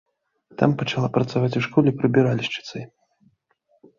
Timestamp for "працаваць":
1.17-1.57